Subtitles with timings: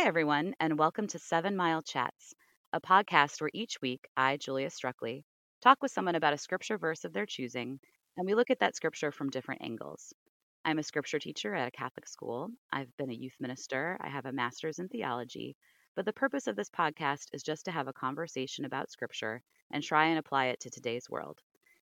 [0.00, 2.34] Hi, everyone, and welcome to Seven Mile Chats,
[2.72, 5.24] a podcast where each week I, Julia Struckley,
[5.60, 7.78] talk with someone about a scripture verse of their choosing,
[8.16, 10.14] and we look at that scripture from different angles.
[10.64, 12.48] I'm a scripture teacher at a Catholic school.
[12.72, 13.98] I've been a youth minister.
[14.00, 15.54] I have a master's in theology.
[15.94, 19.84] But the purpose of this podcast is just to have a conversation about scripture and
[19.84, 21.40] try and apply it to today's world.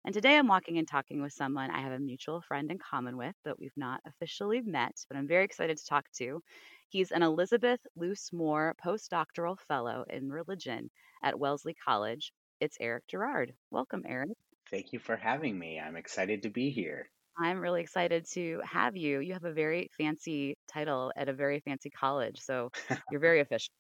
[0.05, 3.17] And today I'm walking and talking with someone I have a mutual friend in common
[3.17, 6.43] with, but we've not officially met, but I'm very excited to talk to.
[6.89, 10.91] He's an Elizabeth Luce Moore postdoctoral fellow in religion
[11.23, 12.33] at Wellesley College.
[12.61, 13.55] It's Eric Gerard.
[13.71, 14.31] Welcome, Eric.
[14.71, 15.79] Thank you for having me.
[15.79, 17.09] I'm excited to be here.
[17.39, 19.21] I'm really excited to have you.
[19.21, 22.71] You have a very fancy title at a very fancy college, so
[23.11, 23.73] you're very official.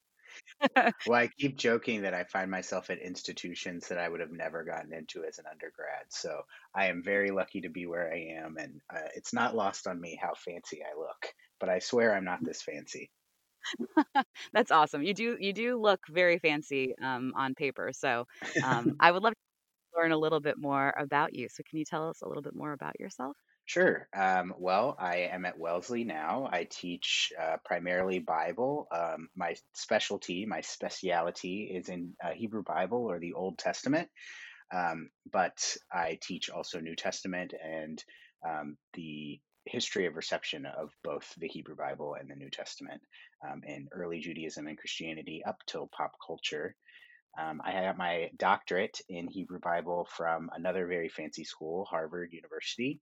[1.05, 4.63] well, I keep joking that I find myself at institutions that I would have never
[4.65, 6.07] gotten into as an undergrad.
[6.11, 6.43] So
[6.75, 10.01] I am very lucky to be where I am, and uh, it's not lost on
[10.01, 11.35] me how fancy I look.
[11.59, 13.11] But I swear I'm not this fancy.
[14.53, 15.03] That's awesome.
[15.03, 17.91] You do you do look very fancy um, on paper.
[17.93, 18.27] So
[18.63, 21.49] um, I would love to learn a little bit more about you.
[21.49, 23.37] So can you tell us a little bit more about yourself?
[23.65, 24.09] Sure.
[24.15, 26.49] Um, well, I am at Wellesley now.
[26.53, 28.89] I teach uh, primarily Bible.
[28.93, 34.09] Um, my specialty, my speciality is in uh, Hebrew Bible or the Old Testament.
[34.75, 38.03] Um, but I teach also New Testament and
[38.49, 43.01] um, the history of reception of both the Hebrew Bible and the New Testament
[43.49, 46.75] um, in early Judaism and Christianity up till pop culture.
[47.41, 53.01] Um, I got my doctorate in Hebrew Bible from another very fancy school, Harvard University.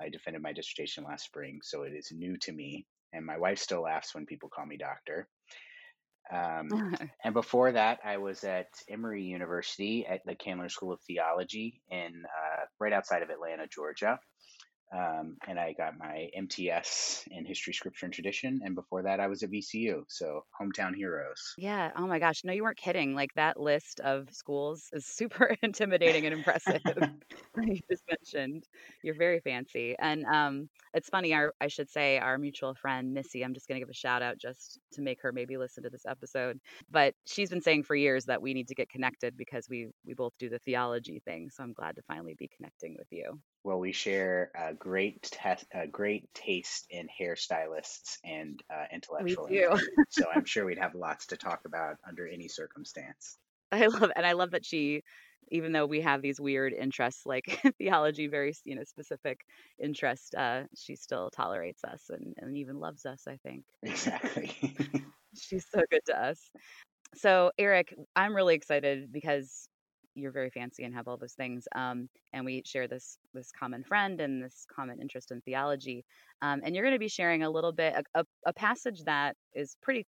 [0.00, 2.86] I defended my dissertation last spring, so it is new to me.
[3.12, 5.28] And my wife still laughs when people call me doctor.
[6.30, 11.80] Um, and before that, I was at Emory University at the Candler School of Theology
[11.90, 14.18] in uh, right outside of Atlanta, Georgia.
[14.94, 18.60] Um, and I got my MTS in history, scripture, and tradition.
[18.64, 20.04] And before that, I was at VCU.
[20.08, 21.54] So hometown heroes.
[21.58, 21.90] Yeah.
[21.96, 22.42] Oh my gosh.
[22.44, 23.14] No, you weren't kidding.
[23.14, 26.80] Like that list of schools is super intimidating and impressive.
[27.62, 28.64] you just mentioned
[29.02, 29.94] you're very fancy.
[29.98, 31.34] And um, it's funny.
[31.34, 33.42] Our, I should say our mutual friend Missy.
[33.42, 35.90] I'm just going to give a shout out just to make her maybe listen to
[35.90, 36.58] this episode.
[36.90, 40.14] But she's been saying for years that we need to get connected because we we
[40.14, 41.50] both do the theology thing.
[41.50, 43.38] So I'm glad to finally be connecting with you.
[43.64, 49.46] Well, we share a great test, a great taste in hairstylists and uh, intellectual.
[49.48, 49.76] We do.
[50.08, 53.36] so I'm sure we'd have lots to talk about under any circumstance.
[53.72, 55.02] I love, and I love that she,
[55.50, 59.40] even though we have these weird interests like theology, very you know specific
[59.78, 63.24] interest, uh, she still tolerates us and, and even loves us.
[63.28, 64.56] I think exactly.
[65.36, 66.50] She's so good to us.
[67.14, 69.68] So Eric, I'm really excited because
[70.20, 71.66] you're very fancy and have all those things.
[71.74, 76.04] Um, and we share this this common friend and this common interest in theology.
[76.42, 79.36] Um, and you're going to be sharing a little bit a, a, a, passage that
[79.54, 80.06] is pretty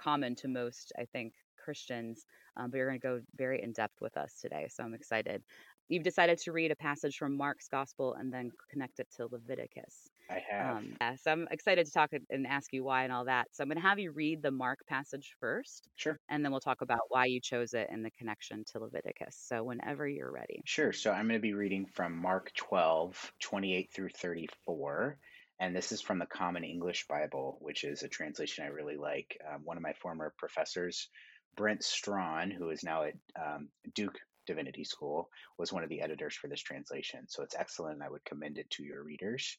[0.00, 2.24] common to most, I think, Christians.
[2.56, 5.42] Um, but you're going to go very in depth with us today, so I'm excited.
[5.88, 10.08] You've decided to read a passage from Mark's Gospel and then connect it to Leviticus.
[10.28, 10.76] I have.
[10.76, 13.48] Um, yeah, so I'm excited to talk and ask you why and all that.
[13.52, 15.88] So I'm going to have you read the Mark passage first.
[15.96, 16.18] Sure.
[16.28, 19.36] And then we'll talk about why you chose it and the connection to Leviticus.
[19.38, 20.62] So whenever you're ready.
[20.64, 20.92] Sure.
[20.92, 25.18] So I'm going to be reading from Mark 12, 28 through 34.
[25.58, 29.38] And this is from the Common English Bible, which is a translation I really like.
[29.48, 31.08] Um, one of my former professors,
[31.56, 36.34] Brent Strawn, who is now at um, Duke Divinity School, was one of the editors
[36.34, 37.26] for this translation.
[37.28, 38.02] So it's excellent.
[38.02, 39.56] I would commend it to your readers.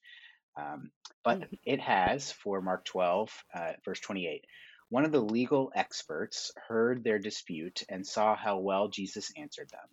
[0.57, 0.91] Um,
[1.23, 1.56] but mm-hmm.
[1.66, 4.45] it has, for Mark 12, uh, verse 28,
[4.90, 9.90] one of the legal experts heard their dispute and saw how well Jesus answered them.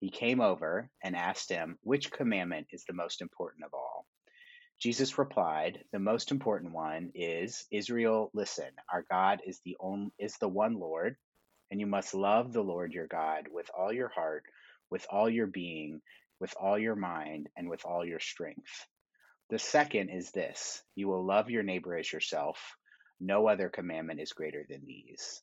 [0.00, 4.06] He came over and asked him, Which commandment is the most important of all?
[4.78, 10.36] Jesus replied, The most important one is Israel, listen, our God is the only, is
[10.36, 11.16] the one Lord,
[11.70, 14.44] and you must love the Lord your God with all your heart,
[14.90, 16.02] with all your being,
[16.40, 18.86] with all your mind, and with all your strength.
[19.48, 22.76] The second is this you will love your neighbor as yourself.
[23.20, 25.40] No other commandment is greater than these.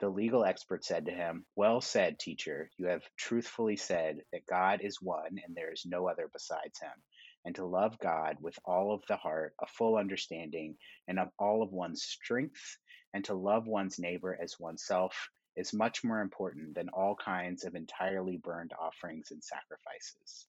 [0.00, 2.70] The legal expert said to him, Well said, teacher.
[2.78, 7.02] You have truthfully said that God is one and there is no other besides him,
[7.44, 11.62] and to love God with all of the heart, a full understanding, and of all
[11.62, 12.78] of one's strength,
[13.12, 17.74] and to love one's neighbor as oneself is much more important than all kinds of
[17.74, 20.46] entirely burned offerings and sacrifices.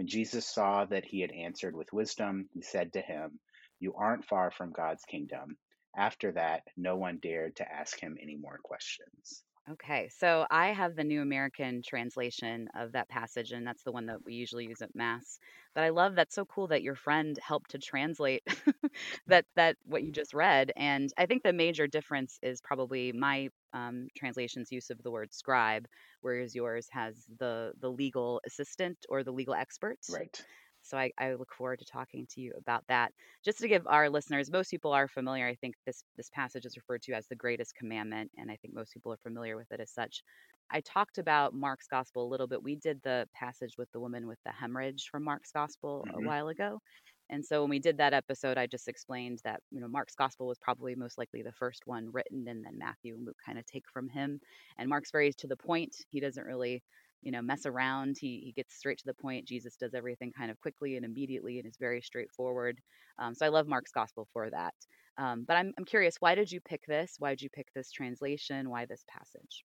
[0.00, 3.38] When Jesus saw that he had answered with wisdom, he said to him,
[3.80, 5.58] You aren't far from God's kingdom.
[5.94, 9.44] After that, no one dared to ask him any more questions.
[9.68, 14.06] Okay, so I have the New American translation of that passage, and that's the one
[14.06, 15.38] that we usually use at Mass.
[15.74, 18.42] But I love that's so cool that your friend helped to translate
[19.28, 20.72] that that what you just read.
[20.76, 25.32] And I think the major difference is probably my um, translation's use of the word
[25.32, 25.86] scribe,
[26.20, 29.98] whereas yours has the the legal assistant or the legal expert.
[30.08, 30.42] Right.
[30.90, 33.12] So I, I look forward to talking to you about that.
[33.44, 35.46] Just to give our listeners, most people are familiar.
[35.46, 38.74] I think this this passage is referred to as the greatest commandment, and I think
[38.74, 40.22] most people are familiar with it as such.
[40.70, 42.62] I talked about Mark's gospel a little bit.
[42.62, 46.30] We did the passage with the woman with the hemorrhage from Mark's gospel a hmm
[46.30, 46.80] while ago.
[47.28, 50.48] And so when we did that episode, I just explained that, you know, Mark's gospel
[50.48, 53.66] was probably most likely the first one written, and then Matthew and Luke kind of
[53.66, 54.40] take from him.
[54.78, 55.96] And Mark's very to the point.
[56.08, 56.82] He doesn't really
[57.22, 60.50] you know mess around he he gets straight to the point jesus does everything kind
[60.50, 62.78] of quickly and immediately and is very straightforward
[63.18, 64.74] um, so i love mark's gospel for that
[65.16, 67.16] um, but I'm, I'm curious why did you pick this?
[67.18, 68.70] Why did you pick this translation?
[68.70, 69.64] Why this passage?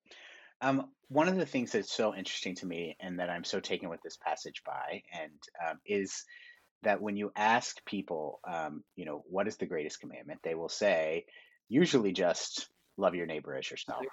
[0.62, 3.90] Um, one of the things that's so interesting to me and that I'm so taken
[3.90, 6.24] with this passage by, and um, is
[6.84, 10.70] that when you ask people, um, you know, what is the greatest commandment, they will
[10.70, 11.26] say,
[11.70, 14.12] usually just love your neighbor as yourself, your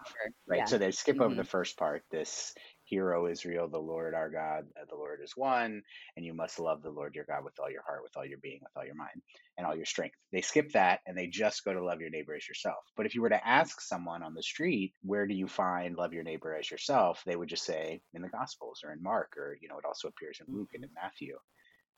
[0.49, 0.67] right?
[0.67, 0.69] yeah.
[0.69, 2.55] So they skip over hmm the first part, this,
[2.93, 5.83] Hear, O Israel, the Lord our God, the Lord is one,
[6.15, 8.37] and you must love the Lord your God with all your heart, with all your
[8.37, 9.23] being, with all your mind,
[9.57, 10.17] and all your strength.
[10.31, 12.85] They skip that and they just go to love your neighbor as yourself.
[12.95, 16.13] But if you were to ask someone on the street, where do you find love
[16.13, 17.23] your neighbor as yourself?
[17.25, 20.09] They would just say in the Gospels or in Mark, or, you know, it also
[20.09, 21.37] appears in Luke and in Matthew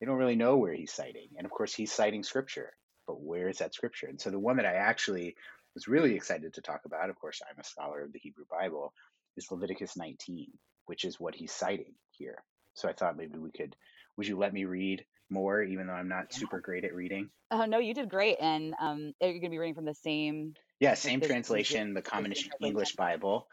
[0.00, 1.31] they don't really know where he's citing.
[1.37, 2.73] And of course, he's citing scripture,
[3.06, 4.06] but where is that scripture?
[4.08, 5.37] And so the one that I actually
[5.75, 8.93] was really excited to talk about, of course, I'm a scholar of the Hebrew Bible,
[9.37, 10.49] is Leviticus 19,
[10.87, 12.43] which is what he's citing here.
[12.75, 13.77] So I thought maybe we could,
[14.17, 17.31] would you let me read more, even though I'm not yeah super great at reading?
[17.51, 20.55] oh no you did great and um you're going to be reading from the same
[20.81, 23.49] Yeah, same this translation, the the Common English Bible.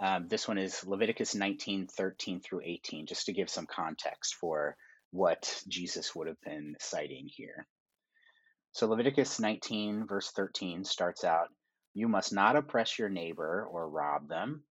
[0.00, 4.76] Um, this one is Leviticus 19 13 through 18, just to give some context for
[5.10, 7.66] what Jesus would have been citing here.
[8.72, 11.48] So Leviticus 19, verse 13 starts out
[11.94, 14.62] You must not oppress your neighbor or rob them.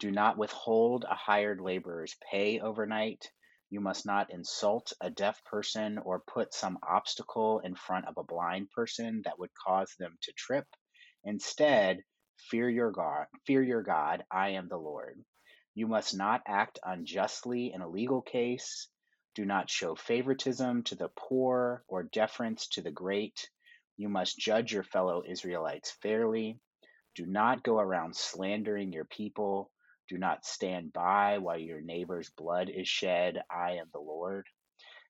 [0.00, 3.30] Do not withhold a hired laborer's pay overnight.
[3.70, 8.24] You must not insult a deaf person or put some obstacle in front of a
[8.24, 10.66] blind person that would cause them to trip.
[11.24, 12.02] Instead,
[12.50, 15.24] fear your God, fear your God, I am the Lord.
[15.74, 18.88] You must not act unjustly in a legal case.
[19.34, 23.48] Do not show favoritism to the poor or deference to the great.
[23.96, 26.58] You must judge your fellow Israelites fairly.
[27.14, 29.70] Do not go around slandering your people.
[30.08, 33.42] Do not stand by while your neighbor's blood is shed.
[33.50, 34.46] I am the Lord.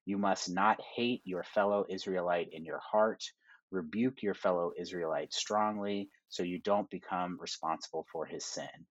[0.05, 3.25] You must not hate your fellow Israelite in your heart.
[3.71, 8.87] Rebuke your fellow Israelite strongly so you don't become responsible for his sin.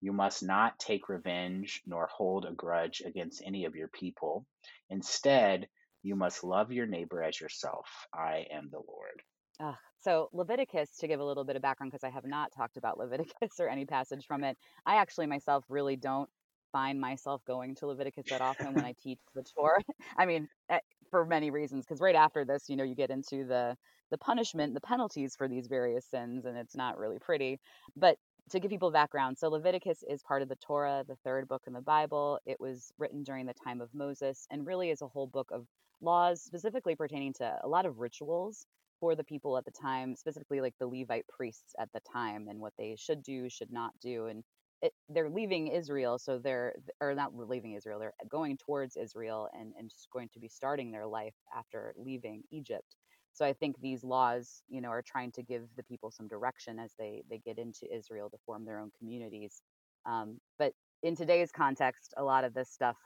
[0.00, 4.46] You must not take revenge nor hold a grudge against any of your people.
[4.90, 5.68] Instead,
[6.02, 7.88] you must love your neighbor as yourself.
[8.14, 9.22] I am the Lord.
[9.60, 9.74] Ugh.
[9.98, 12.98] So Leviticus, to give a little bit of background, because I have not talked about
[12.98, 14.56] Leviticus or any passage from it,
[14.86, 16.30] I actually myself really don't
[16.70, 19.82] find myself going to Leviticus that often when I teach the Torah.
[20.16, 23.44] I mean, eh, for many reasons, because right after this, you know, you get into
[23.44, 23.76] the
[24.10, 27.58] the punishment, the penalties for these various sins, and it's not really pretty.
[27.96, 28.16] But
[28.50, 31.72] to give people background, so Leviticus is part of the Torah, the third book in
[31.74, 32.38] the Bible.
[32.46, 35.66] It was written during the time of Moses, and really is a whole book of
[36.00, 38.66] laws specifically pertaining to a lot of rituals
[39.00, 42.60] for the people at the time, specifically like the Levite priests at the time and
[42.60, 44.26] what they should do, should not do.
[44.26, 44.44] And
[44.82, 49.72] it, they're leaving Israel, so they're, or not leaving Israel, they're going towards Israel and,
[49.78, 52.96] and just going to be starting their life after leaving Egypt.
[53.32, 56.78] So I think these laws, you know, are trying to give the people some direction
[56.80, 59.62] as they they get into Israel to form their own communities.
[60.06, 60.72] Um, but
[61.04, 62.96] in today's context, a lot of this stuff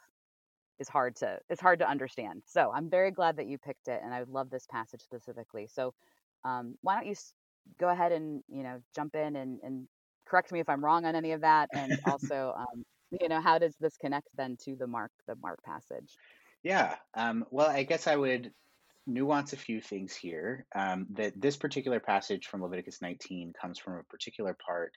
[0.82, 2.42] is hard to is hard to understand.
[2.46, 5.68] So I'm very glad that you picked it, and I love this passage specifically.
[5.72, 5.94] So
[6.44, 7.14] um, why don't you
[7.78, 9.86] go ahead and you know jump in and, and
[10.26, 12.84] correct me if I'm wrong on any of that, and also um,
[13.20, 16.16] you know how does this connect then to the Mark the Mark passage?
[16.62, 16.96] Yeah.
[17.14, 18.52] Um, well, I guess I would
[19.06, 20.66] nuance a few things here.
[20.74, 24.92] Um, that this particular passage from Leviticus 19 comes from a particular part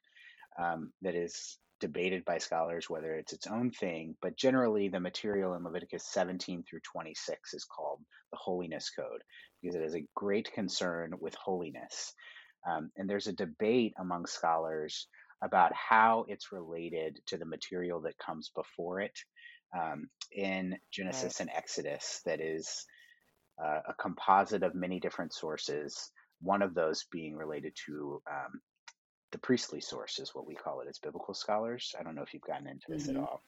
[0.59, 5.55] um, that is debated by scholars whether it's its own thing, but generally the material
[5.55, 7.99] in Leviticus 17 through 26 is called
[8.31, 9.21] the Holiness Code
[9.61, 12.13] because it has a great concern with holiness.
[12.69, 15.07] Um, and there's a debate among scholars
[15.43, 19.17] about how it's related to the material that comes before it
[19.77, 20.81] um, in Right.
[20.91, 22.85] Genesis and Exodus, that is
[23.63, 28.61] uh, a composite of many different sources, one of those being related to um,
[29.35, 31.93] the priestly source is what we call it as biblical scholars.
[31.99, 33.17] I don't know if you've gotten into this mm-hmm.
[33.17, 33.43] at all.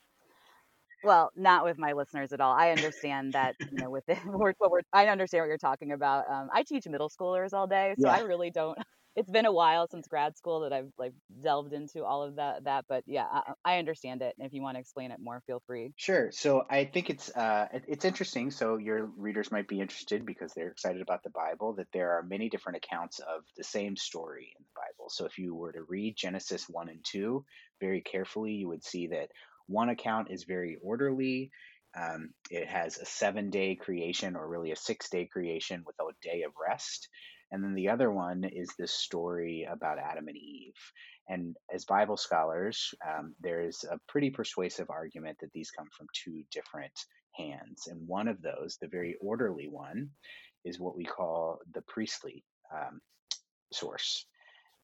[1.02, 2.54] Well, not with my listeners at all.
[2.54, 6.30] I understand that, you know, with the, what we're, I understand what you're talking about.
[6.30, 8.16] Um, I teach middle schoolers all day, so yeah.
[8.16, 8.78] I really don't
[9.18, 12.66] it's been a while since grad school that I've like delved into all of that
[12.66, 15.42] that but yeah I, I understand it and if you want to explain it more
[15.48, 15.92] feel free.
[15.96, 20.54] Sure so I think it's uh it's interesting so your readers might be interested because
[20.54, 24.54] they're excited about the Bible that there are many different accounts of the same story
[24.58, 27.44] in the Bible so if you were to read Genesis 1 and 2
[27.82, 29.30] very carefully you would see that
[29.66, 31.52] one account is very orderly
[32.00, 36.04] um, it has a seven day creation or really a six day creation with a
[36.22, 37.10] day of rest
[37.52, 40.74] and then the other one is this story about Adam and Eve.
[41.30, 46.44] And as Bible scholars, um, there's a pretty persuasive argument that these come from two
[46.52, 46.94] different
[47.36, 47.88] hands.
[47.88, 50.10] And one of those, the very orderly one,
[50.66, 53.00] is what we call the priestly um,
[53.72, 54.26] source.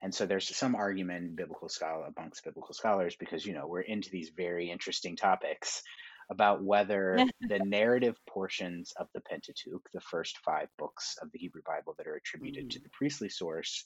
[0.01, 4.10] And so there's some argument biblical scholar amongst biblical scholars because you know we're into
[4.10, 5.82] these very interesting topics
[6.30, 11.62] about whether the narrative portions of the Pentateuch, the first five books of the Hebrew
[11.65, 12.70] Bible that are attributed mm.
[12.72, 13.86] to the priestly source,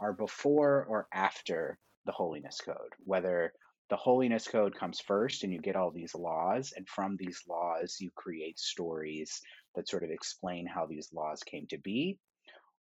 [0.00, 3.52] are before or after the Holiness Code, whether
[3.90, 7.96] the Holiness Code comes first and you get all these laws, and from these laws,
[8.00, 9.40] you create stories
[9.74, 12.18] that sort of explain how these laws came to be,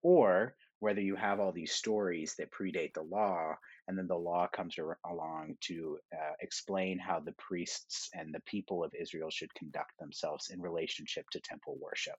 [0.03, 3.53] or whether you have all these stories that predate the law
[3.88, 4.75] and then the law comes
[5.09, 10.50] along to uh, explain how the priests and the people of Israel should conduct themselves
[10.50, 12.17] in relationship to temple worship.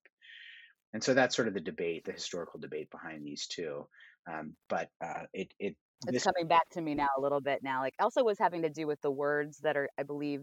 [0.93, 3.87] And so that's sort of the debate, the historical debate behind these two.
[4.31, 5.75] Um, but uh, it, it
[6.07, 6.25] it's this...
[6.25, 7.81] coming back to me now a little bit now.
[7.81, 10.43] Like also was having to do with the words that are, I believe,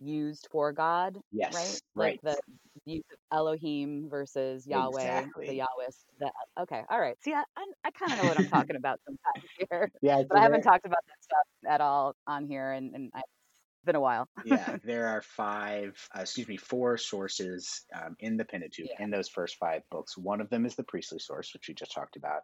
[0.00, 1.16] used for God.
[1.30, 1.80] Yes, right.
[1.94, 2.20] Right.
[2.22, 5.46] Like the use of Elohim versus Yahweh, exactly.
[5.46, 6.04] the Yahwist.
[6.18, 6.30] The,
[6.62, 7.16] okay, all right.
[7.22, 9.90] See, I, I, I kind of know what I'm talking about sometimes here.
[10.02, 13.18] Yeah, but I haven't talked about that stuff at all on here, and, and I,
[13.18, 14.28] it's been a while.
[14.44, 19.04] yeah, there are five, uh, excuse me, four sources um, in the Pentateuch yeah.
[19.04, 20.18] in those first five books.
[20.18, 22.42] One of them is the priestly source, which we just talked about.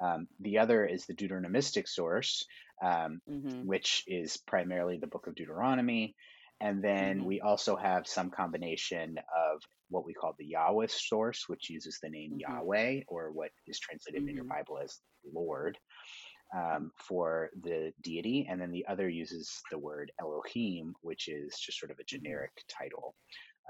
[0.00, 2.46] Um, the other is the Deuteronomistic source,
[2.82, 3.66] um, mm-hmm.
[3.66, 6.14] which is primarily the book of Deuteronomy.
[6.60, 7.26] And then mm-hmm.
[7.26, 12.08] we also have some combination of what we call the Yahweh source, which uses the
[12.08, 12.52] name mm-hmm.
[12.52, 14.30] Yahweh, or what is translated mm-hmm.
[14.30, 14.58] in your mm-hmm.
[14.58, 14.98] Bible as
[15.32, 15.78] Lord,
[16.56, 18.46] um, for the deity.
[18.50, 22.24] And then the other uses the word Elohim, which is just sort of a mm-hmm.
[22.24, 23.14] generic title.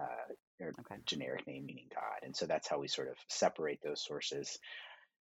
[0.00, 1.00] Uh, or okay.
[1.07, 2.23] generic name meaning God.
[2.23, 4.57] And so that's how we sort of separate those sources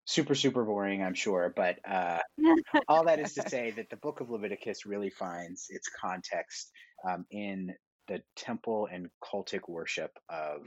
[0.06, 2.18] super super boring i'm sure but uh,
[2.88, 6.70] all that is to say that the book of leviticus really finds its context
[7.08, 7.74] um, in
[8.08, 10.60] the temple and cultic worship of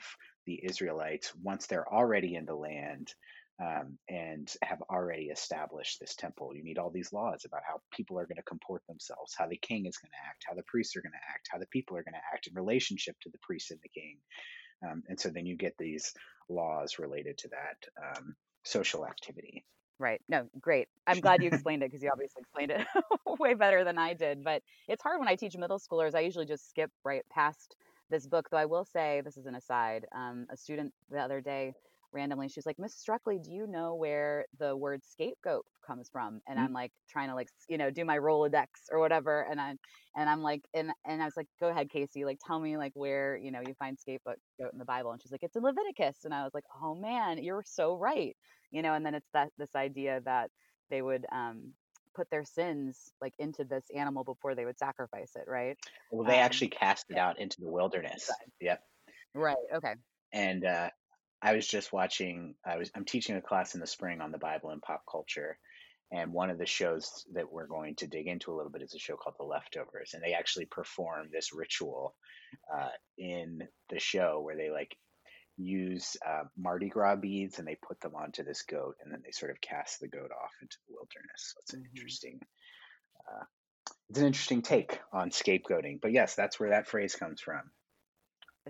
[0.45, 3.13] the israelites once they're already in the land
[3.61, 8.17] um, and have already established this temple you need all these laws about how people
[8.17, 10.95] are going to comport themselves how the king is going to act how the priests
[10.95, 13.39] are going to act how the people are going to act in relationship to the
[13.41, 14.17] priest and the king
[14.87, 16.13] um, and so then you get these
[16.49, 19.65] laws related to that um, social activity.
[19.99, 20.21] Right.
[20.29, 20.87] No, great.
[21.07, 22.87] I'm glad you explained it because you obviously explained it
[23.39, 24.43] way better than I did.
[24.43, 26.15] But it's hard when I teach middle schoolers.
[26.15, 27.75] I usually just skip right past
[28.09, 30.05] this book, though I will say, this is an aside.
[30.15, 31.73] Um, a student the other day
[32.11, 36.41] randomly, she's like, Miss Struckley, do you know where the word scapegoat comes from?
[36.47, 36.65] And mm-hmm.
[36.65, 39.45] I'm like trying to like, you know, do my Rolodex or whatever.
[39.49, 39.77] And i'm
[40.15, 42.91] and I'm like, and and I was like, go ahead, Casey, like tell me like
[42.95, 44.37] where, you know, you find scapegoat
[44.73, 45.11] in the Bible.
[45.11, 46.25] And she's like, it's in Leviticus.
[46.25, 48.35] And I was like, oh man, you're so right
[48.71, 50.49] you know and then it's that this idea that
[50.89, 51.71] they would um,
[52.15, 55.77] put their sins like into this animal before they would sacrifice it right
[56.11, 57.27] well they um, actually cast it yeah.
[57.27, 58.29] out into the wilderness
[58.61, 58.81] yep
[59.33, 59.93] right okay
[60.31, 60.89] and uh,
[61.41, 64.37] i was just watching i was i'm teaching a class in the spring on the
[64.37, 65.57] bible and pop culture
[66.11, 68.95] and one of the shows that we're going to dig into a little bit is
[68.95, 72.15] a show called The Leftovers, and they actually perform this ritual
[72.73, 74.97] uh, in the show where they like
[75.57, 79.31] use uh, Mardi Gras beads and they put them onto this goat, and then they
[79.31, 81.53] sort of cast the goat off into the wilderness.
[81.53, 81.95] So it's an mm-hmm.
[81.95, 82.39] interesting,
[83.27, 83.43] uh,
[84.09, 86.01] it's an interesting take on scapegoating.
[86.01, 87.61] But yes, that's where that phrase comes from.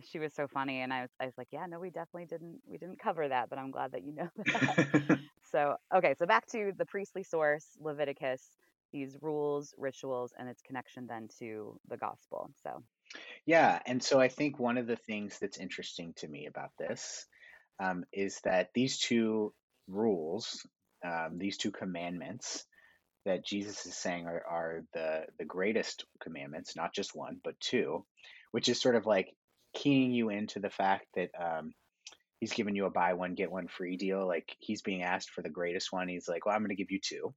[0.02, 2.62] She was so funny, and I was, I was like, yeah, no, we definitely didn't,
[2.66, 5.20] we didn't cover that, but I'm glad that you know that.
[5.52, 8.42] so okay, so back to the priestly source, Leviticus,
[8.92, 12.50] these rules, rituals, and its connection then to the gospel.
[12.64, 12.84] So
[13.46, 17.26] yeah, and so I think one of the things that's interesting to me about this
[17.80, 19.54] um, is that these two
[19.88, 20.66] rules,
[21.04, 22.66] um, these two commandments
[23.26, 28.06] that Jesus is saying are, are the the greatest commandments, not just one but two,
[28.52, 29.34] which is sort of like
[29.74, 31.74] keying you into the fact that um,
[32.40, 34.28] he's giving you a buy one get one free deal.
[34.28, 36.92] Like he's being asked for the greatest one, he's like, "Well, I'm going to give
[36.92, 37.34] you two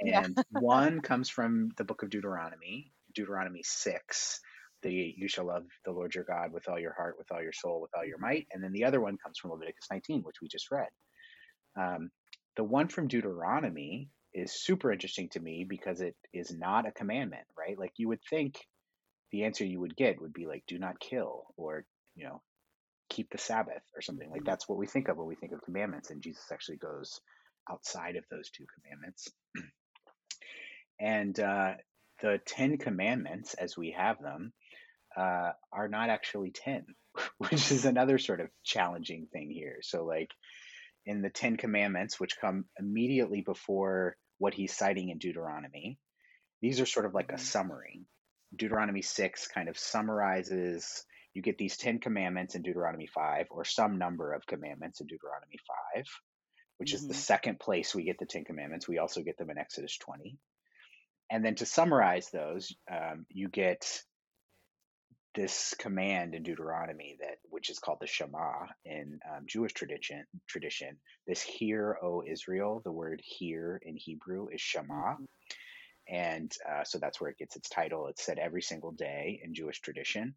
[0.00, 0.42] And yeah.
[0.50, 4.40] one comes from the book of Deuteronomy, Deuteronomy 6.
[4.82, 7.52] The you shall love the Lord your God with all your heart, with all your
[7.52, 8.46] soul, with all your might.
[8.52, 10.88] And then the other one comes from Leviticus 19, which we just read.
[11.76, 12.10] Um,
[12.56, 17.46] the one from Deuteronomy is super interesting to me because it is not a commandment,
[17.58, 17.78] right?
[17.78, 18.58] Like you would think
[19.32, 21.84] the answer you would get would be like, do not kill or,
[22.14, 22.42] you know,
[23.08, 24.30] keep the Sabbath or something.
[24.30, 24.50] Like mm-hmm.
[24.50, 26.10] that's what we think of when we think of commandments.
[26.10, 27.20] And Jesus actually goes
[27.70, 29.28] outside of those two commandments.
[31.00, 31.72] and uh,
[32.22, 34.52] the Ten Commandments, as we have them,
[35.16, 36.84] uh, are not actually 10,
[37.38, 39.78] which is another sort of challenging thing here.
[39.82, 40.30] So, like
[41.06, 45.98] in the Ten Commandments, which come immediately before what he's citing in Deuteronomy,
[46.62, 47.42] these are sort of like a mm-hmm.
[47.42, 48.06] summary.
[48.56, 51.04] Deuteronomy 6 kind of summarizes
[51.34, 55.58] you get these 10 commandments in Deuteronomy 5, or some number of commandments in Deuteronomy
[55.94, 56.04] 5,
[56.78, 56.96] which mm-hmm.
[56.96, 57.20] is the mm-hmm.
[57.20, 58.88] second place we get the 10 commandments.
[58.88, 60.36] We also get them in Exodus 20.
[61.30, 64.02] And then to summarize those, um, you get
[65.36, 70.24] this command in Deuteronomy that which is called the Shema in um, Jewish tradition.
[70.48, 70.96] Tradition.
[71.28, 75.24] This "Hear, O Israel." The word "hear" in Hebrew is Shema, mm-hmm.
[76.10, 78.08] And uh, so that's where it gets its title.
[78.08, 80.34] It's said every single day in Jewish tradition,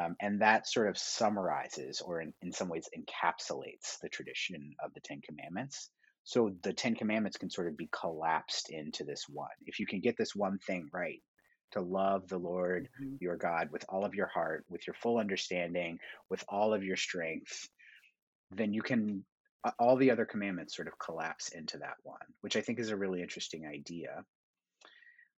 [0.00, 4.92] um, and that sort of summarizes, or in, in some ways encapsulates, the tradition of
[4.94, 5.90] the Ten Commandments.
[6.24, 9.48] So the Ten Commandments can sort of be collapsed into this one.
[9.66, 11.20] If you can get this one thing right,
[11.72, 13.16] to love the Lord mm-hmm.
[13.20, 15.98] your God with all of your heart, with your full understanding,
[16.30, 17.68] with all of your strength,
[18.50, 19.24] then you can,
[19.78, 22.96] all the other commandments sort of collapse into that one, which I think is a
[22.96, 24.22] really interesting idea.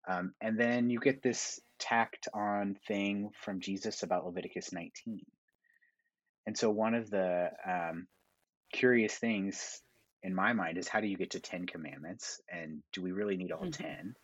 [0.08, 5.20] Um, and then you get this tacked on thing from Jesus about Leviticus 19.
[6.46, 8.06] And so, one of the um,
[8.72, 9.80] curious things
[10.22, 12.40] in my mind is how do you get to 10 commandments?
[12.50, 13.82] And do we really need all mm-hmm.
[13.82, 14.14] 10?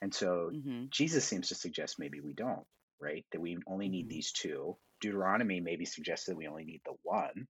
[0.00, 0.84] And so, mm-hmm.
[0.90, 2.66] Jesus seems to suggest maybe we don't,
[3.00, 3.24] right?
[3.32, 4.14] That we only need mm-hmm.
[4.14, 4.76] these two.
[5.00, 7.46] Deuteronomy maybe suggests that we only need the one.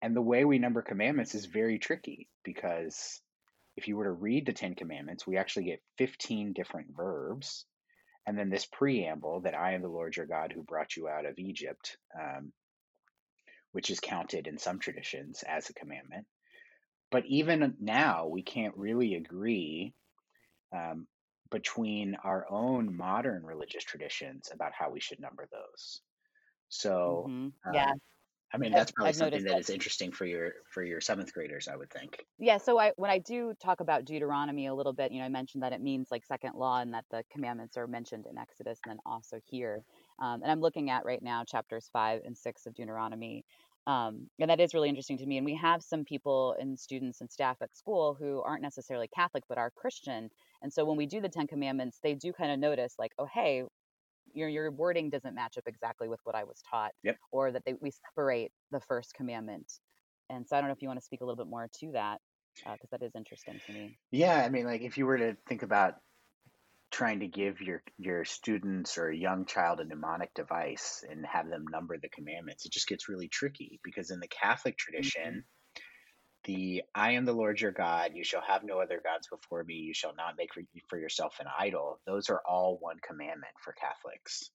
[0.00, 3.20] And the way we number commandments is very tricky because
[3.78, 7.64] if you were to read the Ten Commandments, we actually get 15 different verbs.
[8.26, 11.24] And then this preamble that I am the Lord your God who brought you out
[11.24, 12.52] of Egypt, um,
[13.70, 16.26] which is counted in some traditions as a commandment.
[17.12, 19.94] But even now, we can't really agree
[20.74, 21.06] um,
[21.52, 26.00] between our own modern religious traditions about how we should number those.
[26.68, 27.74] So, mm-hmm.
[27.74, 27.92] yeah.
[27.92, 28.00] Um,
[28.52, 31.34] I mean, that's probably I've something that, that is interesting for your for your seventh
[31.34, 32.24] graders, I would think.
[32.38, 32.56] Yeah.
[32.58, 35.62] So I when I do talk about Deuteronomy a little bit, you know, I mentioned
[35.62, 38.92] that it means like second law and that the commandments are mentioned in Exodus and
[38.92, 39.84] then also here.
[40.18, 43.44] Um, and I'm looking at right now chapters five and six of Deuteronomy.
[43.86, 45.38] Um, and that is really interesting to me.
[45.38, 49.44] And we have some people and students and staff at school who aren't necessarily Catholic
[49.48, 50.30] but are Christian.
[50.60, 53.26] And so when we do the Ten Commandments, they do kind of notice, like, oh,
[53.32, 53.62] hey,
[54.34, 57.16] your your wording doesn't match up exactly with what I was taught, yep.
[57.30, 59.72] or that they, we separate the first commandment.
[60.30, 61.92] And so I don't know if you want to speak a little bit more to
[61.92, 62.18] that
[62.56, 63.98] because uh, that is interesting to me.
[64.10, 65.94] Yeah, I mean, like if you were to think about
[66.90, 71.48] trying to give your your students or a young child a mnemonic device and have
[71.48, 75.22] them number the commandments, it just gets really tricky because in the Catholic tradition.
[75.22, 75.38] Mm-hmm
[76.48, 79.74] the I am the Lord your God, you shall have no other gods before me,
[79.74, 80.48] you shall not make
[80.88, 84.50] for, yourself an idol, those are all one commandment for Catholics.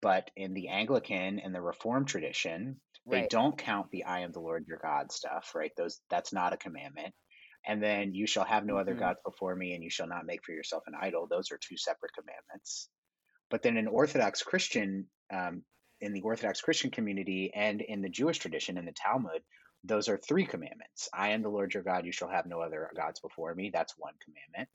[0.00, 4.40] But in the Anglican and the Reformed tradition, they don't count the I am the
[4.40, 5.70] Lord your God stuff, right?
[5.76, 7.14] Those that's not a commandment.
[7.66, 8.80] And then you shall have no mm-hmm.
[8.80, 11.26] other gods before me, and you shall not make for yourself an idol.
[11.28, 12.88] Those are two separate commandments.
[13.50, 15.62] But then in Orthodox Christian, um,
[16.00, 19.42] in the Orthodox Christian community and in the Jewish tradition, in the Talmud,
[19.84, 21.08] those are three commandments.
[21.14, 22.04] I am the Lord your God.
[22.04, 23.70] You shall have no other gods before me.
[23.72, 24.68] That's one commandment.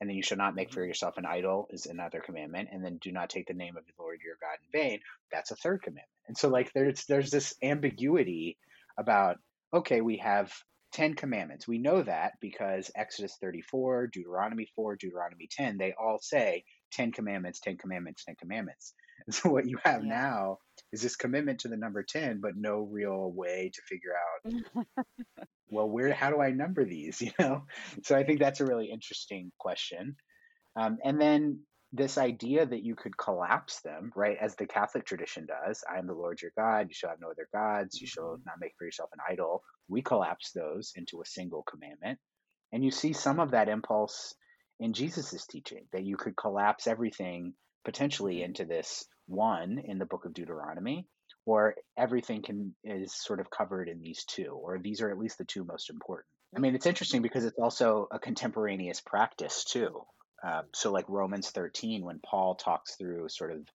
[0.00, 0.88] And then you shall not make for mm-hmm.
[0.88, 2.70] yourself an idol is another commandment.
[2.72, 5.00] And then do not take the name of the Lord your God in vain.
[5.30, 6.08] That's a third commandment.
[6.26, 8.56] And so like there's there's this ambiguity
[8.98, 9.36] about
[9.72, 10.52] okay, we have
[10.92, 11.68] 10 commandments.
[11.68, 17.60] We know that because Exodus 34, Deuteronomy 4, Deuteronomy 10, they all say 10 commandments,
[17.60, 18.94] 10 commandments, 10 commandments.
[19.30, 20.14] And so what you have yeah.
[20.14, 20.58] now
[20.92, 24.86] is this commitment to the number 10, but no real way to figure out,
[25.68, 27.22] well, where, how do I number these?
[27.30, 27.62] You know?
[28.02, 30.16] So I think that's a really interesting question.
[30.74, 31.60] Um, and then
[31.92, 36.08] this idea that you could collapse them, right, as the Catholic tradition does I am
[36.08, 38.42] the Lord your God, you shall have no other gods, you shall mm-hmm.
[38.46, 39.62] not make for yourself an idol.
[39.88, 42.18] We collapse those into a single commandment.
[42.72, 44.34] And you see some of that impulse
[44.80, 48.46] in Jesus' teaching that you could collapse everything potentially mm-hmm.
[48.46, 51.06] into this one in the book of Deuteronomy,
[51.46, 55.38] or everything can is sort of covered in these two, or these are at least
[55.38, 56.26] the two most important.
[56.54, 60.02] I mean, it's interesting because it's also a contemporaneous practice too.
[60.42, 63.66] Um, so, like Romans 13, when Paul talks through sort of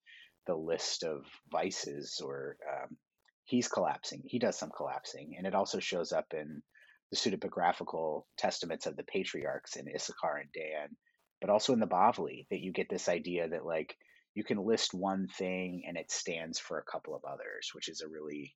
[0.46, 2.96] the list of vices, or um,
[3.44, 6.62] he's collapsing, he does some collapsing, and it also shows up in
[7.10, 10.96] the pseudepigraphical testaments of the patriarchs in Issachar and Dan,
[11.40, 13.96] but also in the Bavli, that you get this idea that like
[14.36, 18.02] you can list one thing and it stands for a couple of others, which is
[18.02, 18.54] a really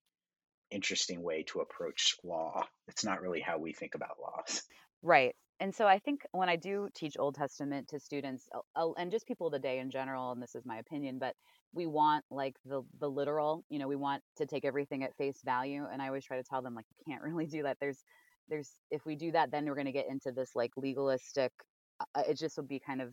[0.70, 2.62] interesting way to approach law.
[2.86, 4.62] It's not really how we think about laws.
[5.02, 5.34] Right.
[5.58, 9.50] And so I think when I do teach Old Testament to students and just people
[9.50, 11.34] today in general, and this is my opinion, but
[11.72, 15.40] we want like the the literal, you know, we want to take everything at face
[15.42, 15.86] value.
[15.90, 17.78] And I always try to tell them like you can't really do that.
[17.80, 17.98] There's
[18.50, 21.52] there's if we do that, then we're going to get into this like legalistic.
[22.14, 23.12] Uh, it just would be kind of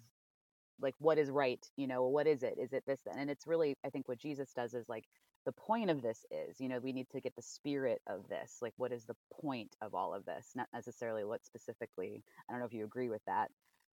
[0.81, 2.55] like what is right, you know, what is it?
[2.59, 3.01] Is it this?
[3.05, 3.19] then?
[3.19, 5.05] And it's really I think what Jesus does is like
[5.45, 8.57] the point of this is you know we need to get the spirit of this
[8.61, 12.59] like what is the point of all of this not necessarily what specifically i don't
[12.59, 13.49] know if you agree with that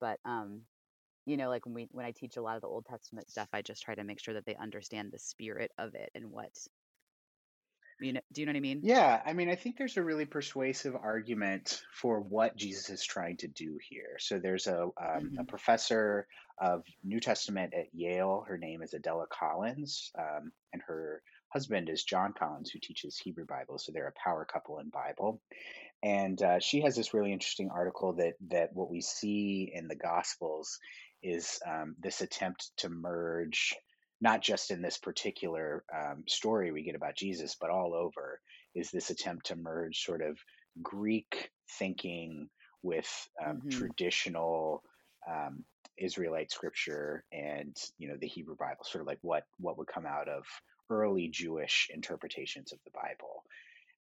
[0.00, 0.60] but um
[1.26, 3.48] you know like when we when i teach a lot of the old testament stuff
[3.52, 6.52] i just try to make sure that they understand the spirit of it and what
[8.00, 10.02] you know do you know what i mean yeah i mean i think there's a
[10.02, 14.90] really persuasive argument for what jesus is trying to do here so there's a um,
[14.98, 15.38] mm-hmm.
[15.40, 16.26] a professor
[16.60, 22.04] of new testament at yale her name is adela collins um, and her husband is
[22.04, 23.78] John Collins, who teaches Hebrew Bible.
[23.78, 25.40] So they're a power couple in Bible.
[26.02, 29.96] And uh, she has this really interesting article that that what we see in the
[29.96, 30.78] Gospels
[31.22, 33.74] is um, this attempt to merge,
[34.20, 38.40] not just in this particular um, story we get about Jesus, but all over,
[38.74, 40.38] is this attempt to merge sort of
[40.82, 42.48] Greek thinking
[42.82, 43.08] with
[43.44, 43.68] um, mm-hmm.
[43.70, 44.82] traditional
[45.28, 45.64] um,
[45.96, 50.06] Israelite scripture and you know the Hebrew Bible, sort of like what what would come
[50.06, 50.44] out of
[50.90, 53.42] early Jewish interpretations of the Bible.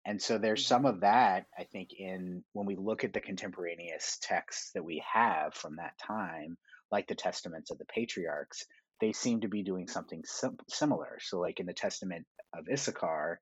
[0.05, 0.95] And so there's some mm-hmm.
[0.95, 5.53] of that, I think, in when we look at the contemporaneous texts that we have
[5.53, 6.57] from that time,
[6.91, 8.65] like the testaments of the patriarchs,
[8.99, 11.17] they seem to be doing something sim- similar.
[11.21, 13.39] So, like in the testament of Issachar,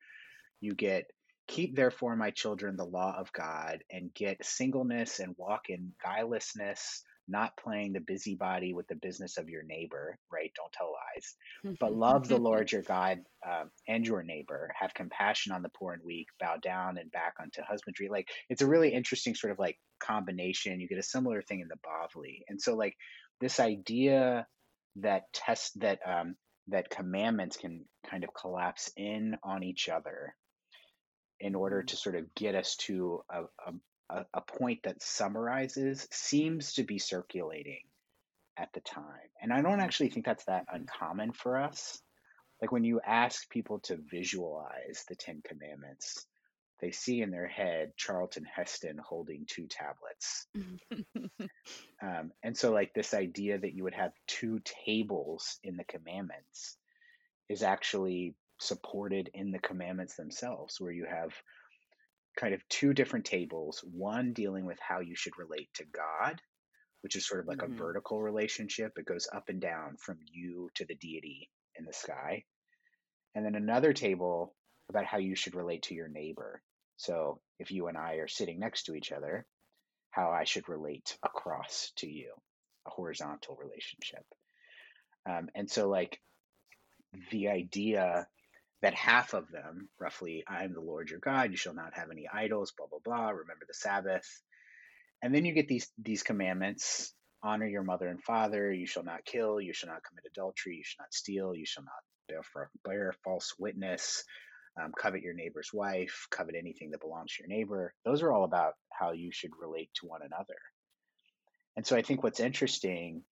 [0.61, 1.05] you get,
[1.47, 7.03] Keep therefore, my children, the law of God, and get singleness and walk in guilelessness,
[7.27, 10.51] not playing the busybody with the business of your neighbor, right?
[10.55, 11.35] Don't tell lies.
[11.79, 14.71] But love the Lord your God um, and your neighbor.
[14.79, 16.27] Have compassion on the poor and weak.
[16.39, 18.09] Bow down and back unto husbandry.
[18.09, 20.79] Like it's a really interesting sort of like combination.
[20.79, 22.95] You get a similar thing in the Bavli, and so like
[23.39, 24.47] this idea
[24.97, 26.35] that test that um,
[26.67, 30.35] that commandments can kind of collapse in on each other
[31.39, 31.87] in order mm-hmm.
[31.87, 36.83] to sort of get us to a, a, a, a point that summarizes seems to
[36.83, 37.81] be circulating
[38.57, 39.29] at the time.
[39.41, 41.99] And I don't actually think that's that uncommon for us.
[42.61, 46.25] Like when you ask people to visualize the Ten Commandments,
[46.85, 50.45] they see in their head Charlton Heston holding two tablets.
[52.03, 56.77] um, and so, like, this idea that you would have two tables in the commandments
[57.49, 61.33] is actually supported in the commandments themselves, where you have
[62.37, 66.39] kind of two different tables one dealing with how you should relate to God,
[67.01, 67.73] which is sort of like mm-hmm.
[67.73, 71.93] a vertical relationship, it goes up and down from you to the deity in the
[71.93, 72.43] sky.
[73.33, 74.53] And then another table
[74.89, 76.61] about how you should relate to your neighbor.
[76.97, 79.45] So if you and I are sitting next to each other,
[80.11, 82.31] how I should relate across to you,
[82.87, 84.23] a horizontal relationship.
[85.29, 86.19] Um, and so, like,
[87.31, 88.27] the idea
[88.81, 92.11] that half of them, roughly, I am the Lord your God, you shall not have
[92.11, 94.27] any idols, blah, blah, blah, remember the Sabbath.
[95.21, 99.25] And then you get these these commandments honor your mother and father, you shall not
[99.25, 101.93] kill, you shall not commit adultery, you shall not steal, you shall not
[102.27, 104.23] bear, bear false witness,
[104.81, 107.93] um, covet your neighbor's wife, covet anything that belongs to your neighbor.
[108.03, 110.57] Those are all about how you should relate to one another.
[111.75, 113.23] And so I think what's interesting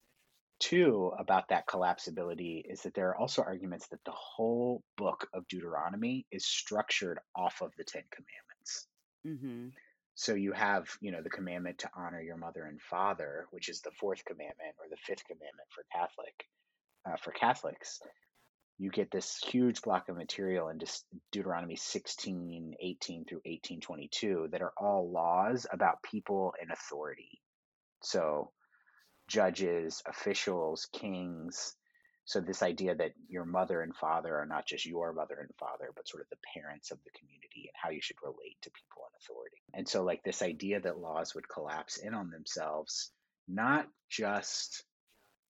[0.60, 5.48] too about that collapsibility is that there are also arguments that the whole book of
[5.48, 8.88] Deuteronomy is structured off of the Ten Commandments.
[9.28, 9.70] Mm-hmm.
[10.16, 13.82] So you have, you know, the commandment to honor your mother and father, which is
[13.82, 16.46] the fourth commandment or the fifth commandment for Catholic,
[17.06, 18.00] uh, for Catholics.
[18.80, 20.80] You get this huge block of material in
[21.32, 27.40] Deuteronomy 16, 18 through 1822 that are all laws about people and authority.
[28.02, 28.52] So
[29.28, 31.76] judges, officials, kings.
[32.26, 35.90] So, this idea that your mother and father are not just your mother and father,
[35.94, 39.04] but sort of the parents of the community and how you should relate to people
[39.04, 39.62] in authority.
[39.74, 43.12] And so, like, this idea that laws would collapse in on themselves,
[43.48, 44.86] not just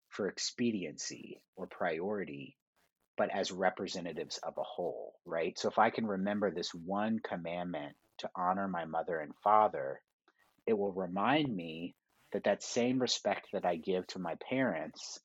[0.08, 2.56] for expediency or priority,
[3.16, 5.58] but as representatives of a whole, right?
[5.58, 10.00] So, if I can remember this one commandment to honor my mother and father,
[10.66, 11.94] it will remind me
[12.32, 15.20] that that same respect that I give to my parents,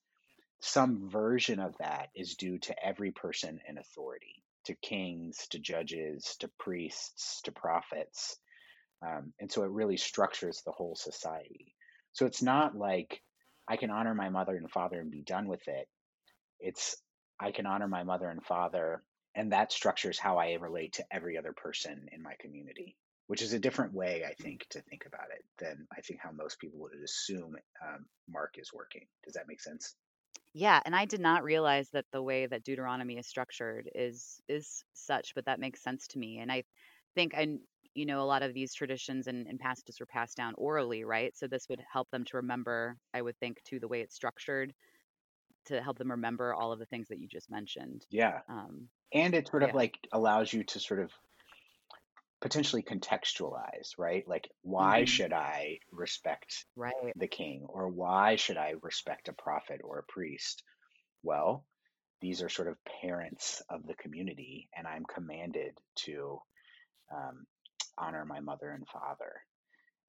[0.61, 6.35] some version of that is due to every person in authority, to kings, to judges,
[6.39, 8.37] to priests, to prophets.
[9.01, 11.73] Um, and so it really structures the whole society.
[12.11, 13.21] So it's not like
[13.67, 15.87] I can honor my mother and father and be done with it.
[16.59, 16.97] It's
[17.39, 19.03] I can honor my mother and father,
[19.35, 22.97] and that structures how I relate to every other person in my community,
[23.27, 26.31] which is a different way, I think, to think about it than I think how
[26.31, 29.07] most people would assume um, Mark is working.
[29.23, 29.95] Does that make sense?
[30.53, 34.83] Yeah, and I did not realize that the way that Deuteronomy is structured is is
[34.93, 36.39] such, but that makes sense to me.
[36.39, 36.63] And I
[37.15, 37.59] think I,
[37.93, 41.35] you know, a lot of these traditions and, and passages were passed down orally, right?
[41.37, 44.73] So this would help them to remember, I would think, to the way it's structured
[45.65, 48.05] to help them remember all of the things that you just mentioned.
[48.09, 48.41] Yeah.
[48.47, 49.75] Um, and it sort of yeah.
[49.75, 51.11] like allows you to sort of
[52.41, 54.27] potentially contextualize, right?
[54.27, 55.07] Like, why Mhm.
[55.07, 57.15] should I respect Right.
[57.15, 60.63] the king or why should I respect a prophet or a priest?
[61.23, 61.65] Well,
[62.21, 66.41] these are sort of parents of the community, and I'm commanded to
[67.11, 67.47] um,
[67.97, 69.43] honor my mother and father.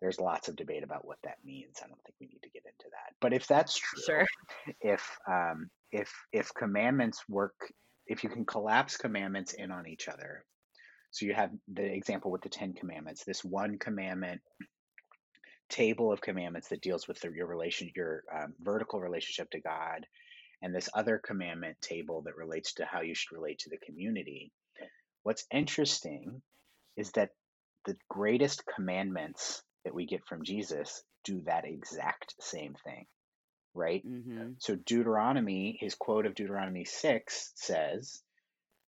[0.00, 1.78] There's lots of debate about what that means.
[1.82, 3.14] I don't think we need to get into that.
[3.20, 4.26] But if that's true, Sure.
[4.80, 7.54] if um, if if commandments work,
[8.06, 10.44] if you can collapse commandments in on each other,
[11.10, 14.40] so you have the example with the Ten Commandments, this one commandment
[15.68, 20.06] table of commandments that deals with the, your relation, your um, vertical relationship to God,
[20.62, 24.50] and this other commandment table that relates to how you should relate to the community.
[25.22, 26.42] What's interesting
[26.96, 27.30] is that
[27.86, 33.06] the greatest commandments that we get from Jesus do that exact same thing,
[33.74, 34.02] right?
[34.02, 38.22] hmm So Deuteronomy, his quote of Deuteronomy 6 says,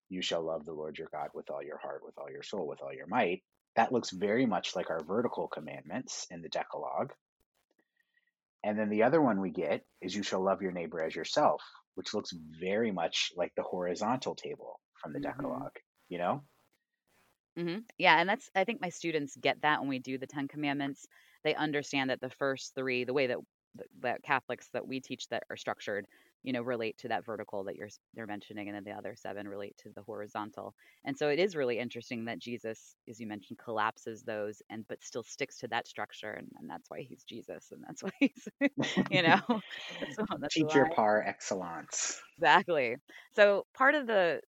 [0.09, 2.66] You shall love the Lord your God with all your heart, with all your soul,
[2.66, 3.42] with all your might.
[3.76, 7.12] That looks very much like our vertical commandments in the Decalogue.
[8.64, 11.62] And then the other one we get is, You shall love your neighbor as yourself,
[11.94, 15.22] which looks very much like the horizontal table from the Mhm.
[15.24, 15.76] Decalogue,
[16.09, 16.44] you know?
[17.57, 20.49] Hmm Yeah, and that's I think my students get that when we do the Ten
[20.49, 21.07] Commandments.
[21.45, 23.38] They understand that the first three, the way that
[24.01, 26.07] that Catholics that we teach that are structured,
[26.43, 29.49] you know, relate to that vertical that you're they're mentioning, and then the other seven
[29.49, 30.75] relate to the horizontal.
[31.05, 35.03] And so it is really interesting that Jesus, as you mentioned, collapses those and but
[35.03, 38.49] still sticks to that structure, and, and that's why he's Jesus, and that's why he's,
[39.11, 39.41] you know,
[40.01, 42.21] that's, that's Teacher why par excellence.
[42.38, 42.97] Exactly.
[43.35, 44.41] So part of the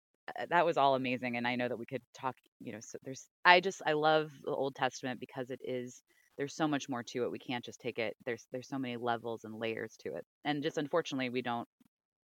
[0.49, 2.35] that was all amazing, and I know that we could talk.
[2.59, 6.01] You know, so there's I just I love the Old Testament because it is
[6.37, 7.31] there's so much more to it.
[7.31, 8.15] We can't just take it.
[8.25, 11.67] There's there's so many levels and layers to it, and just unfortunately we don't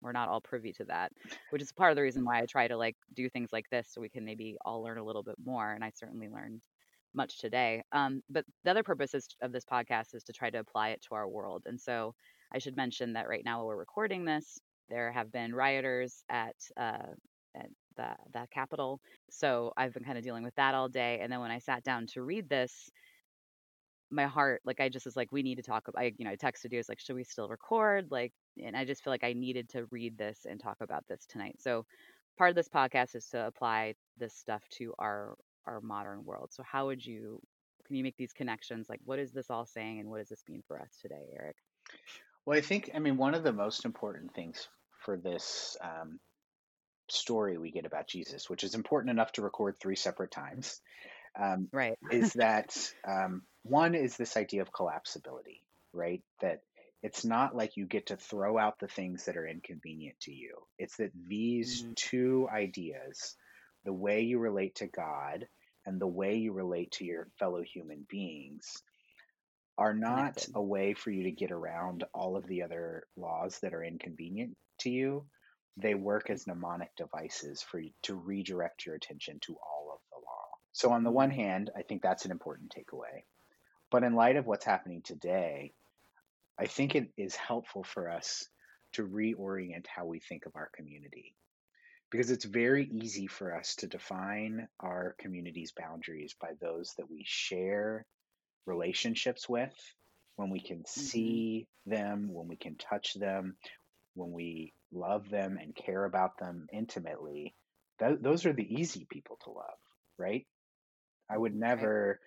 [0.02, 1.12] we're not all privy to that,
[1.50, 3.90] which is part of the reason why I try to like do things like this
[3.92, 5.72] so we can maybe all learn a little bit more.
[5.74, 6.62] And I certainly learned
[7.14, 7.84] much today.
[7.92, 11.02] Um, but the other purpose is, of this podcast is to try to apply it
[11.10, 11.64] to our world.
[11.66, 12.14] And so
[12.54, 16.56] I should mention that right now while we're recording this, there have been rioters at
[16.78, 17.14] uh,
[17.56, 19.02] at the the Capitol.
[19.30, 21.20] So I've been kind of dealing with that all day.
[21.22, 22.90] And then when I sat down to read this,
[24.10, 26.02] my heart, like I just was like, we need to talk about.
[26.02, 26.78] I, you know, I texted you.
[26.78, 28.08] I was like, should we still record?
[28.10, 28.32] Like,
[28.64, 31.58] and I just feel like I needed to read this and talk about this tonight.
[31.60, 31.86] So
[32.38, 36.50] part of this podcast is to apply this stuff to our our modern world.
[36.52, 37.42] So how would you?
[37.86, 38.88] Can you make these connections?
[38.90, 41.56] Like, what is this all saying, and what does this mean for us today, Eric?
[42.46, 44.68] Well, I think, I mean, one of the most important things
[45.04, 46.20] for this um,
[47.10, 50.82] story we get about Jesus, which is important enough to record three separate times,
[51.40, 51.98] um, Right.
[52.10, 55.62] is that um, one is this idea of collapsibility,
[55.94, 56.24] right?
[56.42, 56.62] That
[57.04, 60.56] it's not like you get to throw out the things that are inconvenient to you.
[60.78, 61.96] It's that these Mhm.
[61.96, 63.36] two ideas,
[63.86, 65.48] the way you relate to God
[65.86, 68.82] and the way you relate to your fellow human beings,
[69.78, 73.74] are not a way for you to get around all of the other laws that
[73.74, 75.28] are inconvenient to you.
[75.78, 80.18] They work as mnemonic devices for you to redirect your attention to all of the
[80.26, 80.48] law.
[80.74, 83.24] So, on the one hand, I think that's an important takeaway.
[83.92, 85.74] But in light of what's happening today,
[86.60, 88.50] I think it is helpful for us
[88.94, 91.36] to reorient how we think of our community.
[92.10, 97.24] Because it's very easy for us to define our community's boundaries by those that we
[97.26, 98.06] share
[98.66, 99.76] relationships with,
[100.38, 100.96] when we can Mhm.
[100.96, 103.58] see them, when we can touch them,
[104.16, 107.54] when we love them and care about them intimately.
[108.00, 109.78] Th- those are the easy people to love,
[110.18, 110.46] right?
[111.30, 112.20] I would never,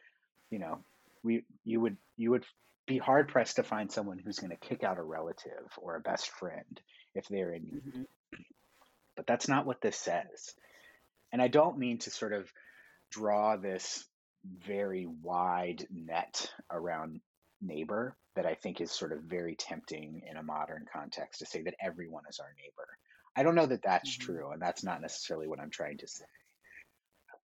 [0.50, 0.84] you know,
[1.22, 2.44] we you would you would
[2.86, 6.00] be hard pressed to find someone who's going to kick out a relative or a
[6.00, 6.80] best friend
[7.14, 7.82] if they're in need.
[7.94, 8.06] Mhm.
[9.16, 10.54] But that's not what this says.
[11.32, 12.50] And I don't mean to sort of
[13.10, 14.04] draw this
[14.44, 17.20] very wide net around
[17.60, 21.62] neighbor that I think is sort of very tempting in a modern context to say
[21.62, 22.98] that everyone is our neighbor.
[23.36, 26.08] I don't know that that's hmm true, and that's not necessarily what I'm trying to
[26.08, 26.24] say.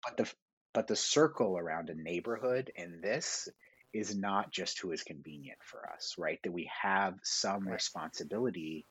[0.02, 0.34] But the
[0.74, 3.50] but the circle around a neighborhood in this
[3.92, 6.42] is not just who is convenient for us, right?
[6.44, 7.74] That we have some Right.
[7.74, 8.88] responsibility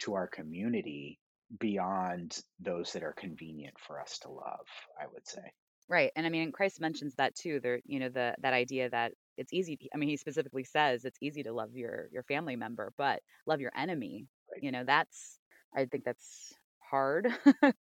[0.00, 1.20] to our community
[1.58, 4.68] beyond those that are convenient for us to love,
[5.00, 5.52] I would say.
[5.88, 6.12] Right.
[6.16, 7.60] And I mean, Christ mentions that too.
[7.60, 9.78] There, you know, the that idea that it's easy.
[9.94, 13.60] I mean, he specifically says it's easy to love your your family member, but love
[13.60, 14.26] your enemy.
[14.52, 14.62] Right.
[14.62, 15.38] You know, that's
[15.74, 17.26] I think that's hard.
[17.62, 17.72] uh,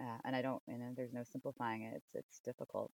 [0.00, 1.94] and I don't, you know, there's no simplifying it.
[1.96, 2.90] It's it's difficult.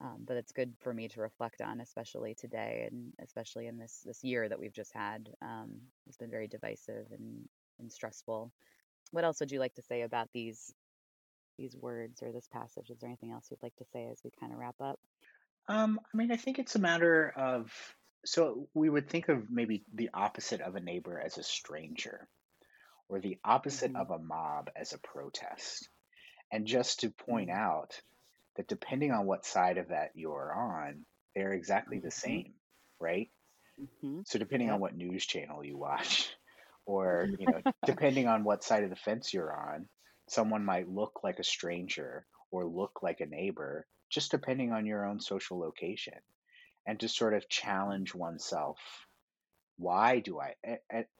[0.00, 4.02] Um, but it's good for me to reflect on, especially today, and especially in this
[4.04, 5.28] this year that we've just had.
[5.42, 5.72] Um,
[6.06, 7.48] it's been very divisive and
[7.80, 8.52] and stressful.
[9.12, 10.72] What else would you like to say about these
[11.58, 12.90] these words or this passage?
[12.90, 14.98] Is there anything else you'd like to say as we kind of wrap up?
[15.68, 17.72] Um, I mean, I think it's a matter of
[18.24, 22.28] so we would think of maybe the opposite of a neighbor as a stranger,
[23.08, 25.88] or the opposite hmm of a mob as a protest.
[26.52, 28.00] And just to point mm out
[28.56, 32.54] that depending on what side of that you're on, they're exactly the hmm same,
[33.00, 33.30] right?
[33.78, 36.36] hmm So depending on what news channel you watch,
[36.86, 39.88] or you know, depending on what side of the fence you're on,
[40.28, 45.06] someone might look like a stranger or look like a neighbor, just depending on your
[45.06, 46.18] own social location.
[46.86, 48.78] And to sort of challenge oneself,
[49.76, 50.54] why do I?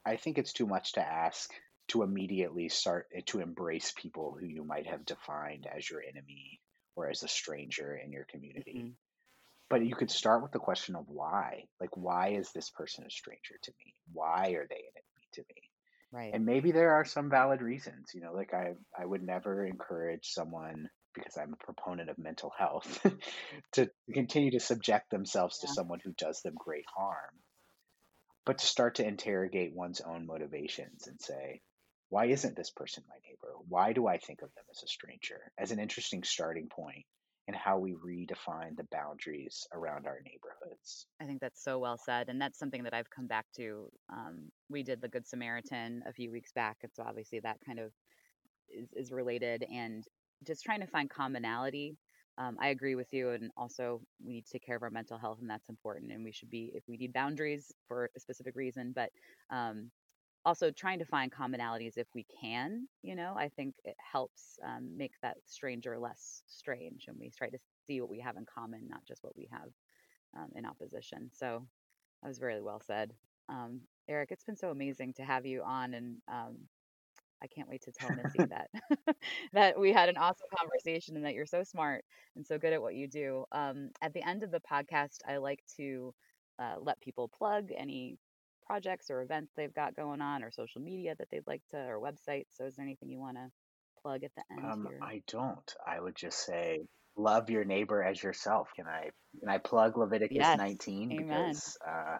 [0.05, 1.51] I, think it's too much to ask
[1.89, 6.61] to immediately start eh, to embrace people who you might have defined as your enemy
[6.97, 8.89] or as a stranger in your community hmm
[9.69, 11.65] but you could start with the question of why.
[11.81, 13.95] Like, why is this person a stranger to me?
[14.13, 15.63] Why are they an enemy to me?
[16.11, 16.35] Right.
[16.35, 18.13] And maybe there are some valid reasons.
[18.15, 20.89] You know, like I, I would never encourage someone
[21.19, 23.07] because I'm a proponent of mental health
[23.73, 27.35] to continue to subject themselves to someone who does them great harm,
[28.45, 31.61] but to start to interrogate one's own motivations and say,
[32.11, 33.55] why isn't this person my neighbor?
[33.69, 35.53] Why do I think of them as a stranger?
[35.59, 37.05] As an interesting starting point
[37.49, 41.07] in how we redefine the boundaries around our neighborhoods.
[41.21, 43.91] I think that's so well said, and that's something that I've come back to.
[44.13, 47.79] Um, we did the Good Samaritan a few weeks back, and so obviously that kind
[47.79, 47.91] of
[48.71, 50.05] is, is related, and
[50.47, 51.97] just trying to find commonality.
[52.39, 55.19] Um, I agree with you, and also we need to take care of our mental
[55.19, 56.13] health, and that's important.
[56.13, 59.11] And we should be, if we need boundaries for a specific reason, but
[59.51, 59.91] um,
[60.45, 64.97] also trying to find commonalities if we can you know i think it helps um,
[64.97, 68.87] make that stranger less strange and we try to see what we have in common
[68.89, 69.69] not just what we have
[70.37, 71.67] um, in opposition so
[72.23, 73.13] that was really well said
[73.49, 76.57] um, eric it's been so amazing to have you on and um,
[77.43, 78.69] i can't wait to tell missy that
[79.53, 82.05] that we had an awesome conversation and that you're so smart
[82.37, 85.37] and so good at what you do um, at the end of the podcast i
[85.37, 86.15] like to
[86.59, 88.19] uh, let people plug any
[88.67, 91.99] projects or events they've got going on or social media that they'd like to or
[91.99, 92.49] websites.
[92.51, 93.49] So is there anything you want to
[94.03, 94.89] plug at the end Um?
[95.01, 95.75] I don't.
[95.87, 96.81] I would just say
[97.17, 98.71] love your neighbor as yourself.
[98.75, 100.55] Can I can I plug Leviticus Yes.
[100.55, 101.17] 19 Amen.
[101.17, 102.19] because uh,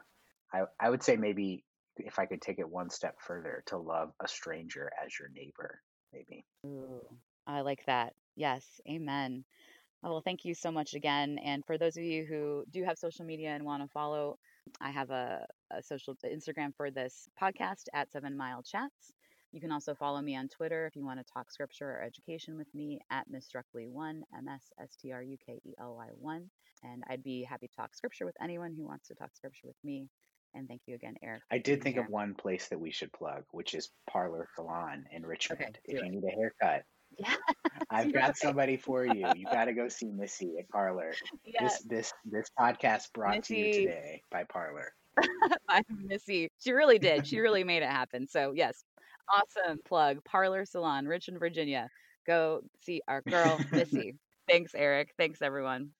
[0.53, 1.65] I I would say maybe
[1.99, 5.81] if I could take it one step further to love a stranger as your neighbor,
[6.13, 6.45] maybe.
[6.67, 7.05] Ooh,
[7.47, 8.15] I like that.
[8.37, 8.65] Yes.
[8.89, 9.45] Amen.
[10.05, 11.39] Oh, Well, thank you so much again.
[11.45, 14.39] And for those of you who do have social media and want to follow,
[14.81, 19.15] I have a, a social Instagram for this podcast at Seven Mile Chats.
[19.53, 22.57] You can also follow me on Twitter if you want to talk scripture or education
[22.57, 26.09] with me at Miss Strukely1, M S S T R U K E L Y
[26.19, 26.51] 1.
[26.85, 29.83] And I'd be happy to talk scripture with anyone who wants to talk scripture with
[29.83, 30.09] me.
[30.55, 33.45] And thank you again, Eric, I did think of one place that we should plug,
[33.53, 35.79] which is Parlor Salon in Richmond.
[35.87, 36.85] do If you need a haircut,
[37.17, 37.35] yeah.
[37.91, 39.27] I've got somebody for you.
[39.37, 41.13] You got to go see Missy at Parlor.
[41.45, 44.93] Yes, This this this podcast brought to you today by Parlor.
[45.69, 46.51] by Missy.
[46.61, 47.27] She really did.
[47.27, 48.27] She really made it happen.
[48.29, 48.83] So yes,
[49.33, 50.25] awesome plug.
[50.25, 51.89] Parlor Salon, Richmond, Virginia.
[52.27, 54.15] Go see our girl Missy.
[54.49, 55.13] Thanks, Eric.
[55.19, 55.91] Thanks, everyone.